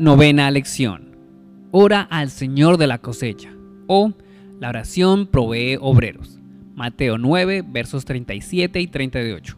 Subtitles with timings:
[0.00, 1.16] Novena lección.
[1.72, 3.50] Ora al Señor de la cosecha.
[3.88, 4.12] O
[4.60, 6.38] la oración provee obreros.
[6.76, 9.56] Mateo 9, versos 37 y 38.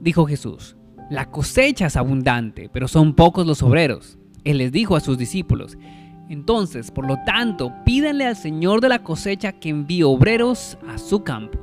[0.00, 0.76] Dijo Jesús,
[1.10, 4.18] la cosecha es abundante, pero son pocos los obreros.
[4.42, 5.78] Él les dijo a sus discípulos,
[6.28, 11.22] entonces, por lo tanto, pídanle al Señor de la cosecha que envíe obreros a su
[11.22, 11.60] campo.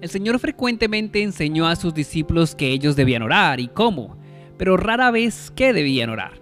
[0.00, 4.21] El Señor frecuentemente enseñó a sus discípulos que ellos debían orar y cómo
[4.62, 6.40] pero rara vez que debían orar.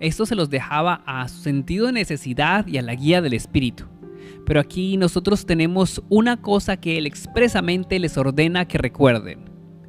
[0.00, 3.84] Esto se los dejaba a su sentido de necesidad y a la guía del Espíritu.
[4.46, 9.40] Pero aquí nosotros tenemos una cosa que Él expresamente les ordena que recuerden.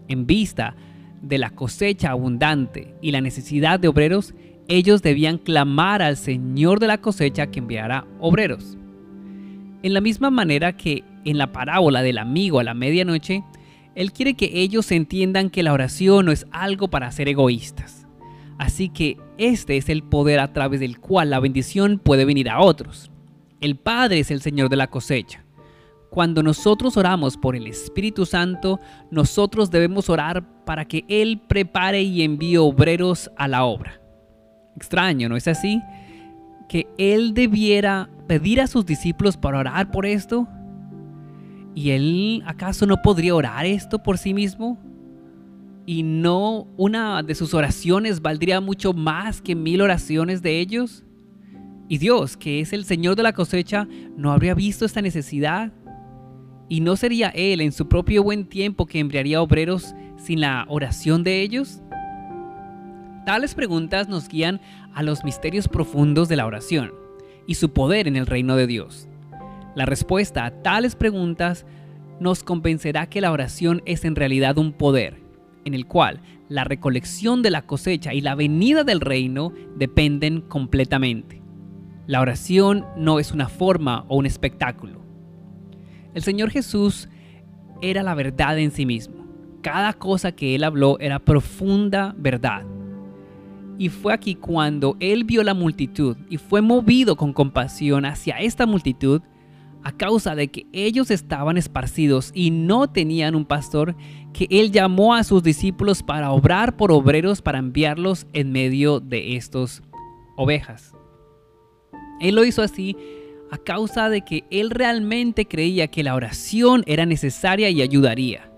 [0.10, 0.76] En vista
[1.22, 4.34] de la cosecha abundante y la necesidad de obreros,
[4.68, 8.78] ellos debían clamar al Señor de la cosecha que enviara obreros.
[9.82, 13.46] En la misma manera que en la parábola del amigo a la medianoche,
[13.98, 18.06] él quiere que ellos entiendan que la oración no es algo para ser egoístas.
[18.60, 22.62] Así que este es el poder a través del cual la bendición puede venir a
[22.62, 23.10] otros.
[23.60, 25.44] El Padre es el Señor de la cosecha.
[26.12, 32.22] Cuando nosotros oramos por el Espíritu Santo, nosotros debemos orar para que Él prepare y
[32.22, 34.00] envíe obreros a la obra.
[34.76, 35.82] Extraño, ¿no es así?
[36.70, 40.48] Que Él debiera pedir a sus discípulos para orar por esto.
[41.78, 44.80] ¿Y él acaso no podría orar esto por sí mismo?
[45.86, 51.04] ¿Y no una de sus oraciones valdría mucho más que mil oraciones de ellos?
[51.88, 55.72] ¿Y Dios, que es el Señor de la cosecha, no habría visto esta necesidad?
[56.68, 61.24] ¿Y no sería Él en su propio buen tiempo que enviaría obreros sin la oración
[61.24, 61.84] de ellos?
[63.24, 64.62] Tales preguntas nos guían
[64.96, 66.92] a los misterios profundos de la oración
[67.46, 69.07] y su poder en el reino de Dios.
[69.78, 71.68] La respuesta a tales preguntas
[72.20, 75.22] nos convencerá que la oración es en realidad un poder,
[75.66, 81.44] en el cual la recolección de la cosecha y la venida del reino dependen completamente.
[82.08, 85.04] La oración no es una forma o un espectáculo.
[86.16, 87.08] El Señor Jesús
[87.80, 89.28] era la verdad en sí mismo.
[89.62, 92.64] Cada cosa que Él habló era profunda verdad.
[93.78, 98.66] Y fue aquí cuando Él vio la multitud y fue movido con compasión hacia esta
[98.66, 99.22] multitud
[99.88, 103.96] a causa de que ellos estaban esparcidos y no tenían un pastor,
[104.34, 109.38] que él llamó a sus discípulos para obrar por obreros para enviarlos en medio de
[109.38, 109.82] estos
[110.36, 110.94] ovejas.
[112.20, 112.98] Él lo hizo así
[113.50, 118.52] a causa de que él realmente creía que la oración era necesaria y ayudaría.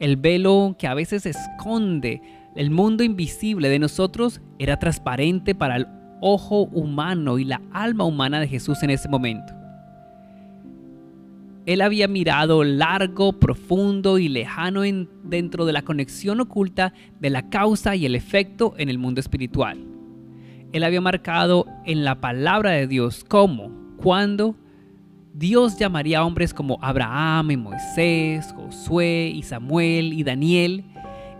[0.00, 2.22] El velo que a veces esconde
[2.56, 5.86] el mundo invisible de nosotros era transparente para el
[6.22, 9.61] ojo humano y la alma humana de Jesús en ese momento.
[11.64, 17.48] Él había mirado largo, profundo y lejano en, dentro de la conexión oculta de la
[17.50, 19.78] causa y el efecto en el mundo espiritual.
[20.72, 24.56] Él había marcado en la palabra de Dios cómo, cuándo
[25.34, 30.84] Dios llamaría a hombres como Abraham y Moisés, Josué y Samuel y Daniel,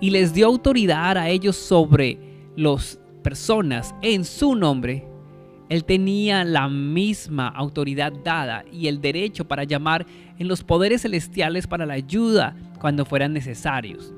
[0.01, 2.19] y les dio autoridad a ellos sobre
[2.57, 5.12] las personas en su nombre
[5.73, 10.05] él tenía la misma autoridad dada y el derecho para llamar
[10.39, 14.13] en los poderes celestiales para la ayuda cuando fueran necesarios.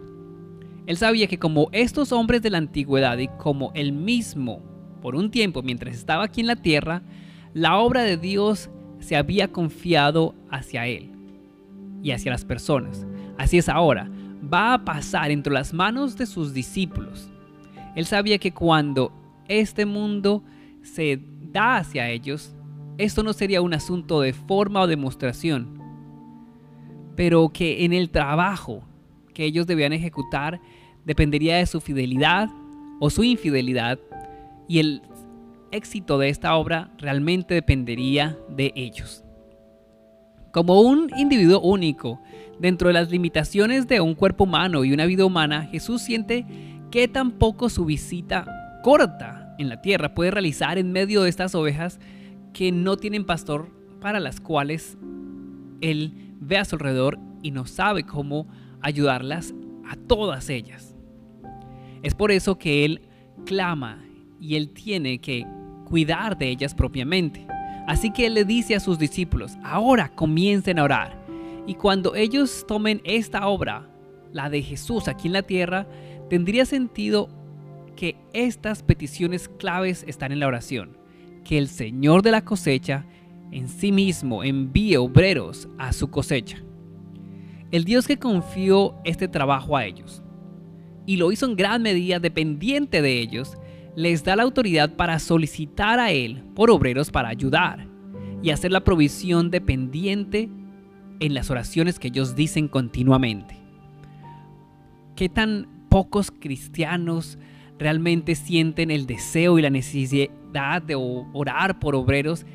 [0.89, 4.65] Él sabía que como estos hombres de la antigüedad y como él mismo,
[5.01, 7.03] por un tiempo mientras estaba aquí en la tierra,
[7.53, 11.13] la obra de Dios se había confiado hacia él
[12.03, 13.07] y hacia las personas.
[13.39, 14.11] Así es ahora,
[14.53, 17.31] va a pasar entre las manos de sus discípulos.
[17.95, 19.13] Él sabía que cuando
[19.47, 20.43] este mundo
[20.83, 21.21] se
[21.55, 22.55] hacia ellos,
[22.99, 25.81] esto no sería un asunto de forma o demostración,
[27.17, 28.83] pero que en el trabajo
[29.33, 30.61] que ellos debían ejecutar
[31.05, 32.49] dependería de su fidelidad
[33.01, 33.99] o su infidelidad
[34.69, 35.03] y el
[35.73, 39.25] éxito de esta obra realmente dependería de ellos.
[40.53, 42.21] Como un individuo único,
[42.61, 46.47] dentro de las limitaciones de un cuerpo humano y una vida humana, Jesús siente
[46.93, 48.47] que tampoco su visita
[48.85, 51.99] corta en la tierra puede realizar en medio de estas ovejas
[52.53, 53.71] que no tienen pastor,
[54.01, 54.99] para las cuales
[55.81, 58.47] Él ve a su alrededor y no sabe cómo
[58.81, 59.55] ayudarlas
[59.89, 60.95] a todas ellas.
[62.03, 63.03] Es por eso que Él
[63.47, 64.05] clama
[64.41, 65.47] y Él tiene que
[65.85, 67.47] cuidar de ellas propiamente.
[67.87, 71.25] Así que Él le dice a sus discípulos, ahora comiencen a orar.
[71.67, 73.89] Y cuando ellos tomen esta obra,
[74.33, 75.87] la de Jesús aquí en la tierra,
[76.29, 77.29] tendría sentido
[77.95, 80.97] que estas peticiones claves están en la oración.
[81.45, 83.05] Que el Señor de la cosecha
[83.51, 86.59] en sí mismo envíe obreros a su cosecha.
[87.71, 90.23] El Dios que confió este trabajo a ellos.
[91.07, 93.59] y lo hizo en gran medida dependiente de ellos,
[93.95, 97.87] les da la autoridad para solicitar a Él por obreros para ayudar
[98.43, 100.49] y hacer la provisión dependiente
[101.21, 103.57] en las oraciones que ellos dicen continuamente.
[105.15, 107.39] ¿Qué tan pocos cristianos
[107.79, 112.47] realmente sienten el deseo y la necesidad de orar por obreros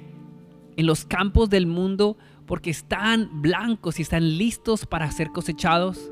[0.77, 6.11] en los campos del mundo porque están blancos y están listos para ser cosechados?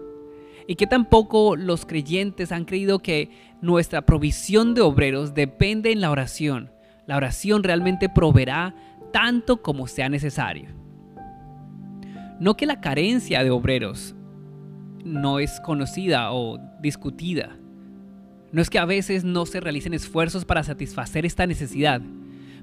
[0.68, 3.31] y que tampoco los creyentes han creído que
[3.62, 6.71] nuestra provisión de obreros depende en la oración.
[7.07, 8.75] La oración realmente proveerá
[9.13, 10.69] tanto como sea necesario.
[12.39, 14.13] No que la carencia de obreros
[15.06, 17.57] no es conocida o discutida.
[18.52, 22.02] No es que a veces no se realicen esfuerzos para satisfacer esta necesidad,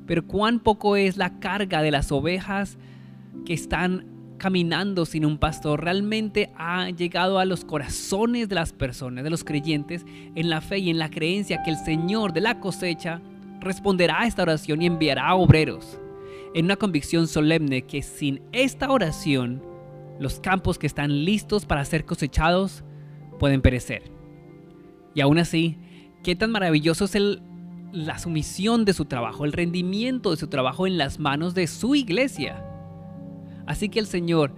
[0.07, 2.79] pero cuán poco es la carga de las ovejas
[3.45, 4.07] que están
[4.39, 9.45] caminando sin un pastor realmente ha llegado a los corazones de las personas, de los
[9.45, 10.05] creyentes,
[10.35, 13.21] en la fe y en la creencia que el Señor de la cosecha
[13.61, 15.99] responderá a esta oración y enviará obreros.
[16.55, 19.63] En una convicción solemne que sin esta oración,
[20.21, 22.85] los campos que están listos para ser cosechados
[23.39, 24.14] pueden perecer.
[25.15, 25.77] Y aún así,
[26.23, 27.17] qué tan maravilloso es
[27.93, 31.95] la sumisión de su trabajo, el rendimiento de su trabajo en las manos de su
[31.95, 32.65] iglesia
[33.67, 34.53] Así que el Señor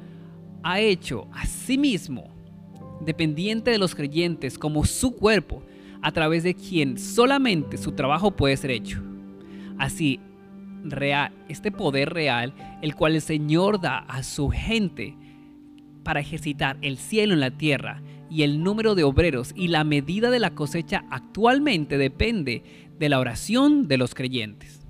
[0.63, 2.35] ha hecho a sí mismo
[3.01, 5.63] dependiente de los creyentes como su cuerpo,
[6.03, 9.03] a través de quien solamente su trabajo puede ser hecho.
[9.79, 10.21] Así,
[10.85, 15.17] real, este poder real, el cual el Señor da a su gente
[16.03, 20.31] para ejercitar el cielo en la tierra y el número de obreros y la medida
[20.31, 22.63] de la cosecha actualmente depende
[22.99, 24.81] de la oración de los creyentes.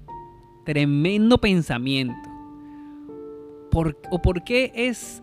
[0.65, 2.37] Tremendo pensamiento
[4.11, 5.23] o por qué es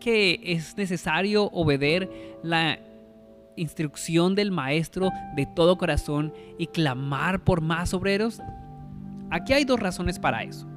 [0.00, 2.78] que es necesario obedecer la
[3.56, 8.40] instrucción del maestro de todo corazón y clamar por más obreros?
[9.30, 10.68] Aquí hay dos razones para eso.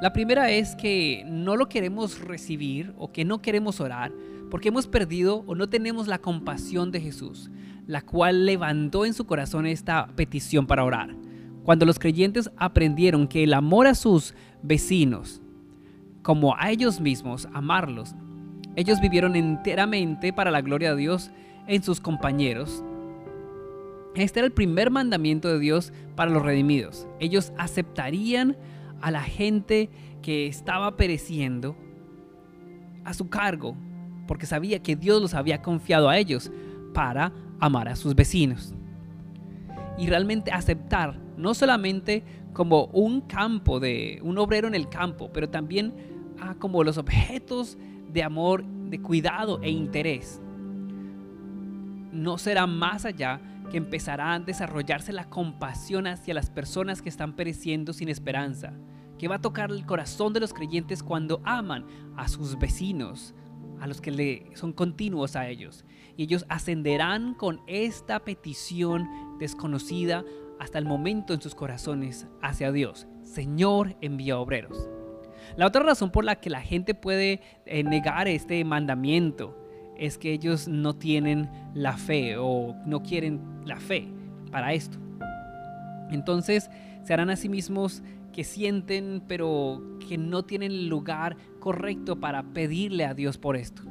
[0.00, 4.12] La primera es que no lo queremos recibir o que no queremos orar
[4.52, 7.50] porque hemos perdido o no tenemos la compasión de Jesús,
[7.86, 11.16] la cual levantó en su corazón esta petición para orar.
[11.64, 15.40] Cuando los creyentes aprendieron que el amor a sus vecinos,
[16.20, 18.14] como a ellos mismos, amarlos,
[18.76, 21.30] ellos vivieron enteramente para la gloria de Dios
[21.66, 22.84] en sus compañeros.
[24.14, 27.08] Este era el primer mandamiento de Dios para los redimidos.
[27.20, 28.58] Ellos aceptarían
[29.00, 29.88] a la gente
[30.20, 31.74] que estaba pereciendo
[33.02, 33.76] a su cargo,
[34.26, 36.50] porque sabía que Dios los había confiado a ellos
[36.94, 38.74] para amar a sus vecinos.
[39.98, 45.48] Y realmente aceptar no solamente como un campo de un obrero en el campo, pero
[45.48, 45.94] también
[46.40, 47.78] ah, como los objetos
[48.12, 50.40] de amor, de cuidado e interés.
[52.12, 53.40] No será más allá
[53.70, 58.74] que empezará a desarrollarse la compasión hacia las personas que están pereciendo sin esperanza,
[59.18, 61.86] que va a tocar el corazón de los creyentes cuando aman
[62.16, 63.34] a sus vecinos,
[63.82, 65.84] a los que le son continuos a ellos.
[66.16, 69.08] Y ellos ascenderán con esta petición
[69.40, 70.24] desconocida
[70.60, 73.08] hasta el momento en sus corazones hacia Dios.
[73.22, 74.88] Señor, envía obreros.
[75.56, 79.58] La otra razón por la que la gente puede eh, negar este mandamiento
[79.98, 84.06] es que ellos no tienen la fe o no quieren la fe
[84.52, 84.96] para esto.
[86.12, 86.70] Entonces
[87.02, 88.00] se harán a sí mismos
[88.32, 93.82] que sienten pero que no tienen el lugar correcto para pedirle a Dios por esto.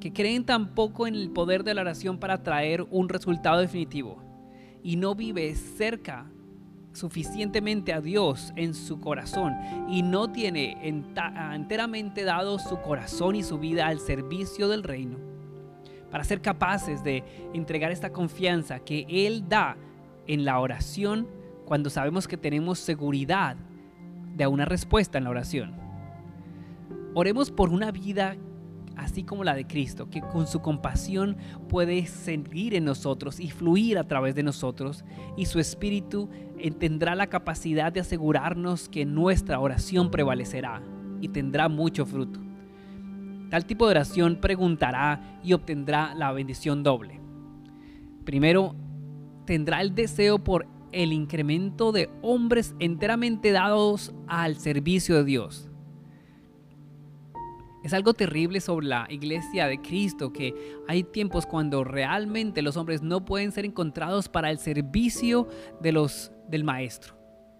[0.00, 4.22] Que creen tampoco en el poder de la oración para traer un resultado definitivo.
[4.82, 6.26] Y no vive cerca
[6.92, 9.54] suficientemente a Dios en su corazón.
[9.88, 15.18] Y no tiene enteramente dado su corazón y su vida al servicio del reino,
[16.10, 19.76] para ser capaces de entregar esta confianza que Él da
[20.26, 21.28] en la oración
[21.72, 23.56] cuando sabemos que tenemos seguridad
[24.36, 25.72] de una respuesta en la oración.
[27.14, 28.36] Oremos por una vida
[28.94, 31.38] así como la de Cristo, que con su compasión
[31.70, 35.02] puede seguir en nosotros y fluir a través de nosotros,
[35.34, 36.28] y su Espíritu
[36.78, 40.82] tendrá la capacidad de asegurarnos que nuestra oración prevalecerá
[41.22, 42.38] y tendrá mucho fruto.
[43.48, 47.18] Tal tipo de oración preguntará y obtendrá la bendición doble.
[48.26, 48.76] Primero,
[49.46, 55.68] tendrá el deseo por el incremento de hombres enteramente dados al servicio de Dios
[57.82, 60.54] es algo terrible sobre la iglesia de Cristo que
[60.86, 65.48] hay tiempos cuando realmente los hombres no pueden ser encontrados para el servicio
[65.80, 67.16] de los, del maestro.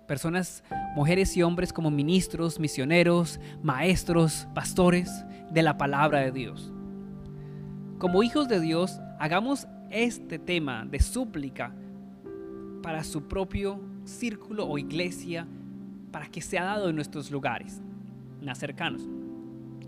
[0.06, 0.62] Personas,
[0.94, 6.72] mujeres y hombres como ministros, misioneros, maestros, pastores de la palabra de Dios.
[7.98, 11.72] Como hijos de Dios, Hagamos este tema de súplica
[12.82, 15.46] para su propio círculo o iglesia,
[16.10, 17.80] para que sea dado en nuestros lugares
[18.42, 19.02] más cercanos.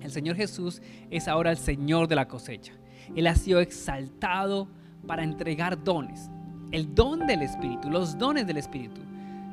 [0.01, 2.73] El Señor Jesús es ahora el Señor de la cosecha.
[3.15, 4.69] Él ha sido exaltado
[5.07, 6.31] para entregar dones.
[6.71, 9.01] El don del Espíritu, los dones del Espíritu.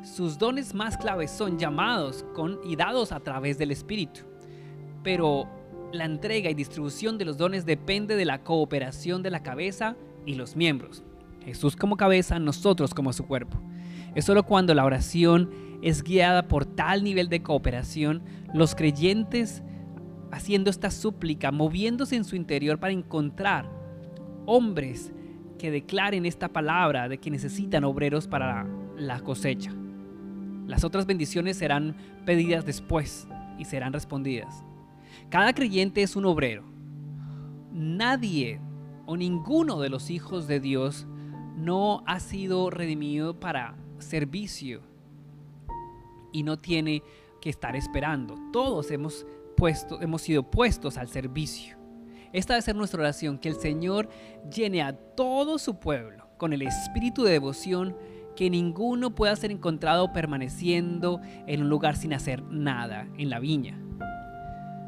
[0.03, 4.21] Sus dones más claves son llamados con, y dados a través del Espíritu.
[5.03, 5.47] Pero
[5.91, 9.95] la entrega y distribución de los dones depende de la cooperación de la cabeza
[10.25, 11.03] y los miembros.
[11.43, 13.59] Jesús como cabeza, nosotros como su cuerpo.
[14.15, 15.49] Es solo cuando la oración
[15.81, 18.21] es guiada por tal nivel de cooperación,
[18.53, 19.63] los creyentes
[20.31, 23.69] haciendo esta súplica, moviéndose en su interior para encontrar
[24.45, 25.11] hombres
[25.57, 28.67] que declaren esta palabra de que necesitan obreros para
[28.97, 29.71] la cosecha.
[30.67, 31.95] Las otras bendiciones serán
[32.25, 34.63] pedidas después y serán respondidas.
[35.29, 36.63] Cada creyente es un obrero.
[37.71, 38.59] Nadie
[39.05, 41.07] o ninguno de los hijos de Dios
[41.61, 44.81] no ha sido redimido para servicio
[46.31, 47.03] y no tiene
[47.39, 48.35] que estar esperando.
[48.51, 49.25] Todos hemos,
[49.55, 51.77] puesto, hemos sido puestos al servicio.
[52.33, 54.09] Esta debe ser nuestra oración, que el Señor
[54.53, 57.95] llene a todo su pueblo con el espíritu de devoción,
[58.35, 63.77] que ninguno pueda ser encontrado permaneciendo en un lugar sin hacer nada en la viña.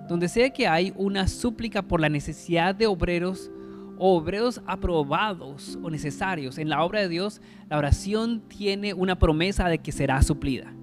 [0.08, 3.52] Donde sea que hay una súplica por la necesidad de obreros,
[3.98, 9.80] obreros aprobados o necesarios en la obra de Dios, la oración tiene una promesa de
[9.80, 10.74] que será suplida.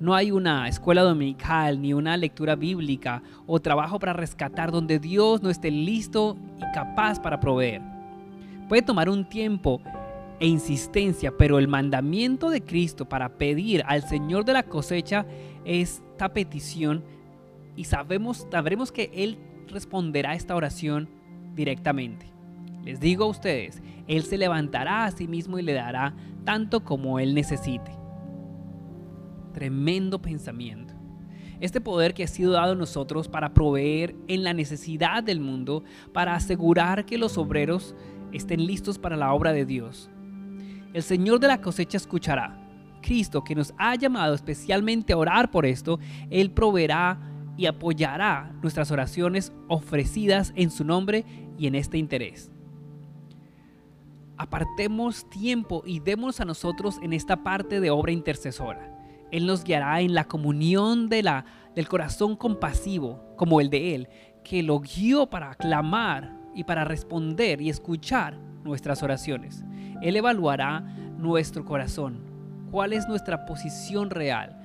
[0.00, 5.42] No hay una escuela dominical ni una lectura bíblica o trabajo para rescatar donde Dios
[5.42, 7.82] no esté listo y capaz para proveer.
[8.68, 9.82] Puede tomar un tiempo
[10.38, 15.26] e insistencia, pero el mandamiento de Cristo para pedir al Señor de la cosecha
[15.66, 17.04] esta petición
[17.76, 21.08] y sabemos, sabremos que Él responderá a esta oración
[21.54, 22.26] directamente.
[22.84, 26.14] Les digo a ustedes, Él se levantará a sí mismo y le dará
[26.44, 27.92] tanto como Él necesite.
[29.52, 30.94] Tremendo pensamiento.
[31.60, 35.84] Este poder que ha sido dado a nosotros para proveer en la necesidad del mundo,
[36.14, 37.94] para asegurar que los obreros
[38.32, 40.10] estén listos para la obra de Dios.
[40.94, 42.56] El Señor de la cosecha escuchará.
[43.02, 45.98] Cristo, que nos ha llamado especialmente a orar por esto,
[46.30, 51.24] Él proveerá y apoyará nuestras oraciones ofrecidas en su nombre
[51.58, 52.50] y en este interés.
[54.36, 58.96] Apartemos tiempo y demos a nosotros en esta parte de obra intercesora.
[59.30, 64.08] Él nos guiará en la comunión de la, del corazón compasivo, como el de Él,
[64.42, 69.62] que lo guió para clamar y para responder y escuchar nuestras oraciones.
[70.00, 70.80] Él evaluará
[71.18, 72.22] nuestro corazón,
[72.70, 74.56] cuál es nuestra posición real,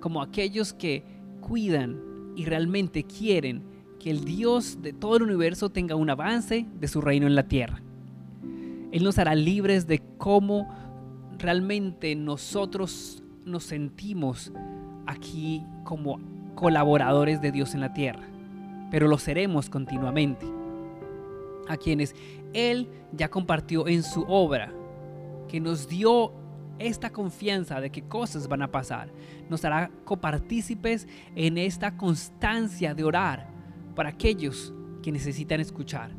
[0.00, 1.04] como aquellos que
[1.46, 2.00] cuidan
[2.34, 3.62] y realmente quieren
[4.00, 7.46] que el Dios de todo el universo tenga un avance de su reino en la
[7.46, 7.80] tierra.
[8.90, 10.68] Él nos hará libres de cómo
[11.38, 14.52] realmente nosotros nos sentimos
[15.06, 16.18] aquí como
[16.56, 18.26] colaboradores de Dios en la tierra,
[18.90, 20.46] pero lo seremos continuamente.
[21.68, 22.16] A quienes
[22.54, 24.72] Él ya compartió en su obra,
[25.48, 26.32] que nos dio
[26.78, 29.10] esta confianza de que cosas van a pasar,
[29.48, 33.48] nos hará copartícipes en esta constancia de orar
[33.94, 36.10] para aquellos que necesitan escuchar,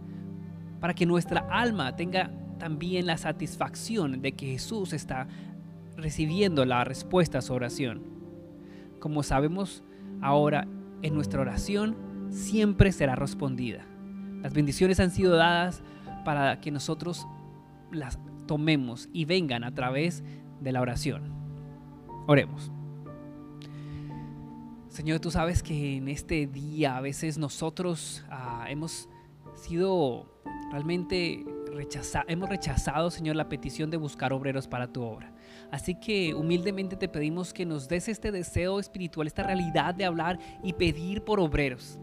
[0.79, 5.27] para que nuestra alma tenga también la satisfacción de que Jesús está
[5.95, 8.03] recibiendo la respuesta a su oración.
[8.99, 9.83] Como sabemos
[10.21, 10.67] ahora,
[11.01, 11.95] en nuestra oración
[12.29, 13.85] siempre será respondida.
[14.41, 15.83] Las bendiciones han sido dadas
[16.25, 17.27] para que nosotros
[17.91, 20.23] las tomemos y vengan a través
[20.59, 21.33] de la oración.
[22.27, 22.71] Oremos.
[24.89, 29.09] Señor, tú sabes que en este día a veces nosotros ah, hemos
[29.55, 30.25] sido
[30.71, 31.45] realmente
[32.27, 35.31] hemos rechazado, Señor, la petición de buscar obreros para tu obra.
[35.71, 40.39] Así que humildemente te pedimos que nos des este deseo espiritual, esta realidad de hablar
[40.63, 41.99] y pedir por obreros.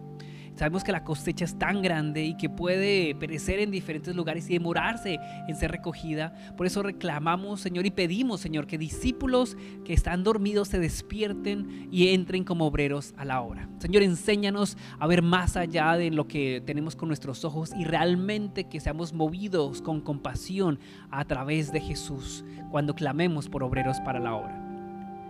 [0.55, 4.55] Sabemos que la cosecha es tan grande y que puede perecer en diferentes lugares y
[4.55, 5.19] demorarse
[5.49, 6.33] en ser recogida.
[6.57, 12.09] Por eso reclamamos, Señor, y pedimos, Señor, que discípulos que están dormidos se despierten y
[12.09, 13.69] entren como obreros a la obra.
[13.79, 18.65] Señor, enséñanos a ver más allá de lo que tenemos con nuestros ojos y realmente
[18.65, 20.79] que seamos movidos con compasión
[21.11, 24.64] a través de Jesús cuando clamemos por obreros para la obra.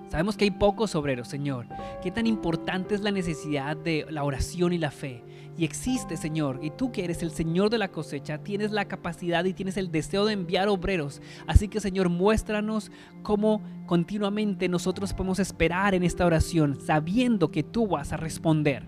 [0.08, 1.66] Sabemos que hay pocos obreros, Señor.
[2.02, 5.22] Qué tan importante es la necesidad de la oración y la fe.
[5.56, 9.44] Y existe, Señor, y tú que eres el Señor de la cosecha, tienes la capacidad
[9.44, 11.22] y tienes el deseo de enviar obreros.
[11.46, 12.90] Así que, Señor, muéstranos
[13.22, 18.84] cómo continuamente nosotros podemos esperar en esta oración, sabiendo que tú vas a responder.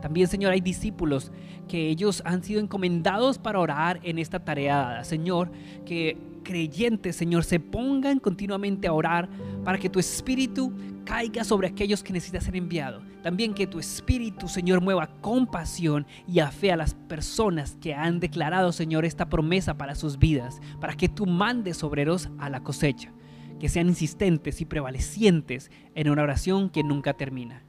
[0.00, 1.32] También, Señor, hay discípulos
[1.68, 5.04] que ellos han sido encomendados para orar en esta tarea dada.
[5.04, 5.50] Señor,
[5.84, 9.28] que creyentes, Señor, se pongan continuamente a orar
[9.64, 10.72] para que tu espíritu
[11.04, 13.02] caiga sobre aquellos que necesitan ser enviado.
[13.22, 18.20] También que tu espíritu, Señor, mueva compasión y a fe a las personas que han
[18.20, 23.12] declarado, Señor, esta promesa para sus vidas, para que tú mandes obreros a la cosecha,
[23.60, 27.64] que sean insistentes y prevalecientes en una oración que nunca termina.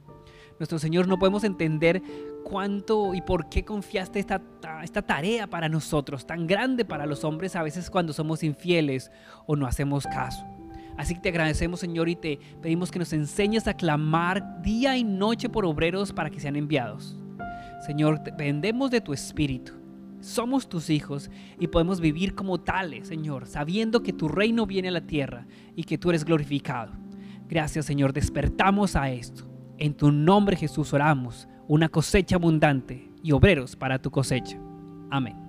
[0.58, 2.02] Nuestro Señor, no podemos entender
[2.44, 4.40] cuánto y por qué confiaste esta,
[4.82, 9.10] esta tarea para nosotros, tan grande para los hombres a veces cuando somos infieles
[9.46, 10.44] o no hacemos caso.
[10.96, 15.02] Así que te agradecemos, Señor, y te pedimos que nos enseñes a clamar día y
[15.02, 17.18] noche por obreros para que sean enviados.
[17.84, 19.72] Señor, dependemos de tu espíritu.
[20.20, 24.92] Somos tus hijos y podemos vivir como tales, Señor, sabiendo que tu reino viene a
[24.92, 26.92] la tierra y que tú eres glorificado.
[27.48, 29.44] Gracias, Señor, despertamos a esto.
[29.76, 34.58] En tu nombre, Jesús, oramos una cosecha abundante y obreros para tu cosecha.
[35.10, 35.43] Amén.